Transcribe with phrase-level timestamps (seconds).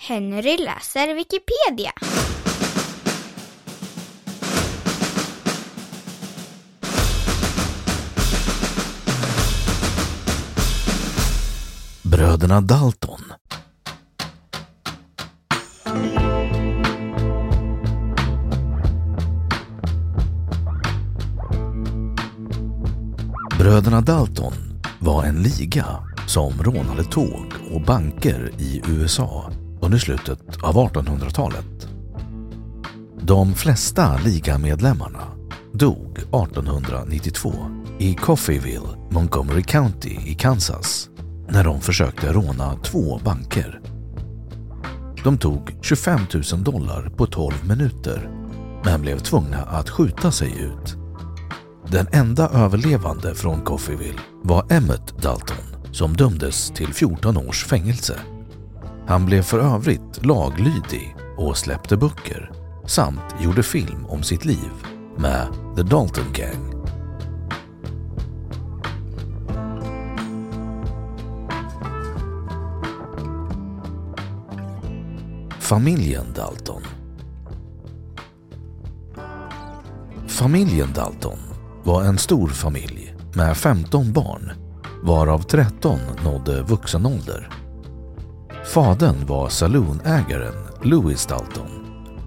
[0.00, 1.92] Henry läser Wikipedia.
[12.02, 13.20] Bröderna Dalton.
[23.58, 24.52] Bröderna Dalton
[24.98, 25.86] var en liga
[26.26, 29.50] som rånade tåg och banker i USA
[29.88, 31.88] under slutet av 1800-talet.
[33.20, 35.22] De flesta ligamedlemmarna
[35.72, 37.52] dog 1892
[37.98, 41.08] i Coffeyville, Montgomery County i Kansas
[41.48, 43.80] när de försökte råna två banker.
[45.24, 46.20] De tog 25
[46.52, 48.30] 000 dollar på 12 minuter
[48.84, 50.96] men blev tvungna att skjuta sig ut.
[51.86, 58.20] Den enda överlevande från Coffeyville var Emmett Dalton som dömdes till 14 års fängelse.
[59.08, 62.50] Han blev för övrigt laglydig och släppte böcker
[62.86, 64.70] samt gjorde film om sitt liv
[65.16, 65.46] med
[65.76, 66.74] The Dalton Gang.
[75.58, 76.82] Familjen Dalton
[80.26, 81.38] Familjen Dalton
[81.84, 84.52] var en stor familj med 15 barn
[85.02, 87.67] varav 13 nådde vuxen ålder.
[88.68, 91.70] Fadern var saloonägaren Louis Dalton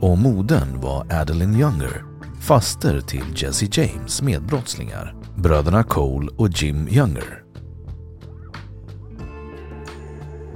[0.00, 2.04] och modern var Adeline Younger,
[2.40, 7.42] faster till Jesse James medbrottslingar, bröderna Cole och Jim Younger.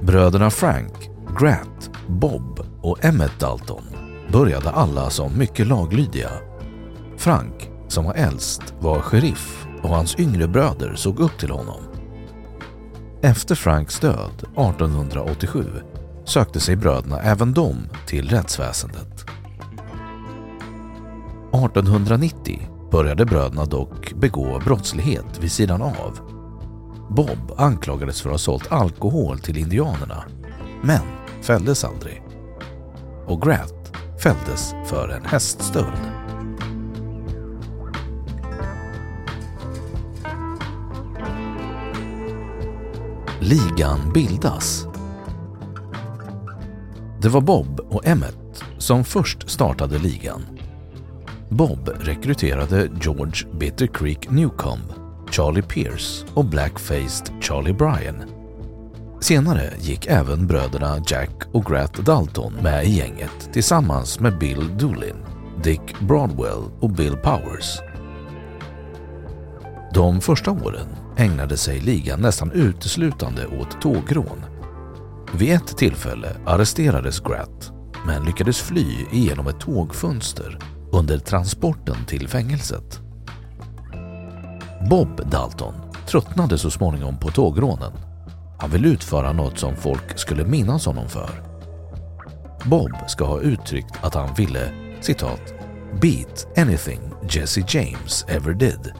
[0.00, 3.84] Bröderna Frank, Grant, Bob och Emmett Dalton
[4.32, 6.30] började alla som mycket laglydiga.
[7.16, 11.87] Frank, som var äldst, var sheriff och hans yngre bröder såg upp till honom.
[13.22, 15.64] Efter Franks död 1887
[16.24, 19.24] sökte sig bröderna även de till rättsväsendet.
[21.52, 26.18] 1890 började bröderna dock begå brottslighet vid sidan av.
[27.10, 30.24] Bob anklagades för att ha sålt alkohol till indianerna,
[30.82, 31.02] men
[31.42, 32.22] fälldes aldrig.
[33.26, 33.92] Och Grant
[34.22, 36.17] fälldes för en häststöld.
[43.48, 44.86] Ligan bildas.
[47.22, 50.42] Det var Bob och Emmett som först startade ligan.
[51.48, 54.82] Bob rekryterade George Bitter Creek Newcomb,
[55.30, 58.22] Charlie Pierce och Blackfaced Charlie Bryan.
[59.20, 65.16] Senare gick även bröderna Jack och Grat Dalton med i gänget tillsammans med Bill Doolin,
[65.62, 67.78] Dick Broadwell och Bill Powers.
[69.94, 74.44] De första åren ägnade sig ligan nästan uteslutande åt tågrån.
[75.34, 77.72] Vid ett tillfälle arresterades Gratt
[78.06, 80.58] men lyckades fly igenom ett tågfönster
[80.92, 83.00] under transporten till fängelset.
[84.90, 85.74] Bob Dalton
[86.08, 87.92] tröttnade så småningom på tågrånen.
[88.58, 91.30] Han ville utföra något som folk skulle minnas honom för.
[92.64, 95.54] Bob ska ha uttryckt att han ville citat
[96.00, 97.00] “beat anything
[97.30, 98.92] Jesse James ever did”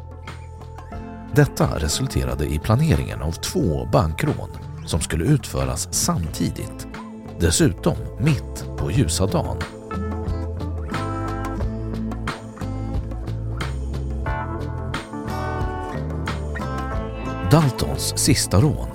[1.34, 4.50] Detta resulterade i planeringen av två bankrån
[4.86, 6.86] som skulle utföras samtidigt.
[7.40, 9.56] Dessutom mitt på ljusa dagen.
[17.50, 18.88] Daltons sista rån.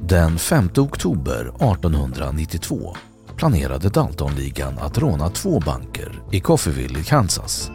[0.00, 2.96] Den 5 oktober 1892
[3.36, 7.71] planerade Daltonligan att råna två banker i Coffeeville i Kansas.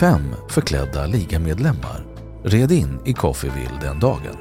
[0.00, 2.06] Fem förklädda ligamedlemmar
[2.44, 4.36] red in i Coffeeville den dagen.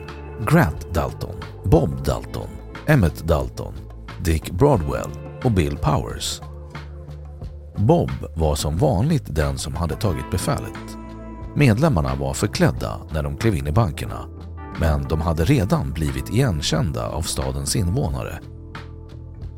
[0.47, 2.49] Grant Dalton, Bob Dalton,
[2.87, 3.73] Emmett Dalton,
[4.23, 5.09] Dick Broadwell
[5.43, 6.41] och Bill Powers.
[7.75, 10.97] Bob var som vanligt den som hade tagit befälet.
[11.55, 14.27] Medlemmarna var förklädda när de klev in i bankerna
[14.79, 18.39] men de hade redan blivit igenkända av stadens invånare.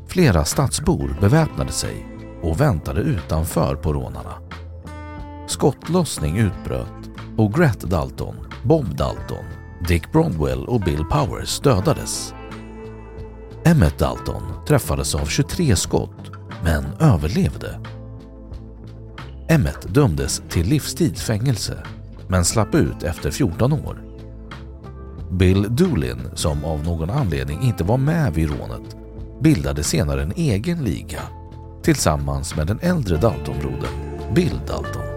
[0.08, 2.06] Flera stadsbor beväpnade sig
[2.42, 4.32] och väntade utanför på rånarna.
[5.52, 9.44] Skottlossning utbröt och Gret Dalton, Bob Dalton,
[9.88, 12.34] Dick Bronwell och Bill Powers dödades.
[13.64, 16.30] Emmett Dalton träffades av 23 skott
[16.64, 17.80] men överlevde.
[19.48, 21.82] Emmett dömdes till livstids fängelse
[22.28, 24.02] men slapp ut efter 14 år.
[25.30, 28.96] Bill Doolin, som av någon anledning inte var med vid rånet,
[29.40, 31.20] bildade senare en egen liga
[31.82, 35.11] tillsammans med den äldre Daltonbrodern Bill Dalton.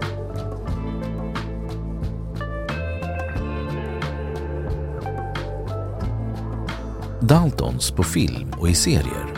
[7.28, 9.34] Daltons på film och i serier.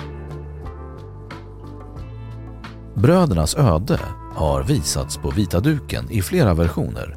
[2.94, 4.00] Brödernas öde
[4.34, 7.16] har visats på vita duken i flera versioner.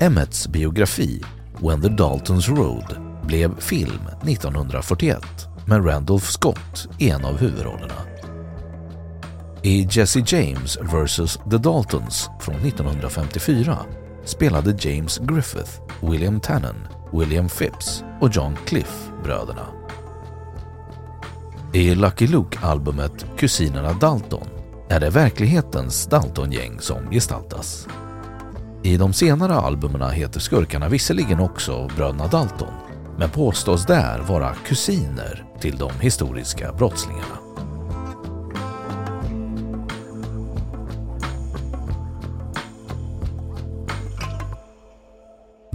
[0.00, 1.22] Emmets biografi
[1.58, 5.22] When the Daltons Road blev film 1941
[5.66, 8.02] med Randolph Scott i en av huvudrollerna.
[9.62, 11.38] I Jesse James vs.
[11.50, 13.78] The Daltons från 1954
[14.24, 15.70] spelade James Griffith,
[16.00, 19.66] William Tannen, William Phipps och John Cliff bröderna.
[21.72, 24.46] I Lucky Luke-albumet Kusinerna Dalton
[24.88, 27.88] är det verklighetens Dalton-gäng som gestaltas.
[28.82, 32.74] I de senare albumen heter skurkarna visserligen också bröderna Dalton
[33.18, 37.39] men påstås där vara kusiner till de historiska brottslingarna.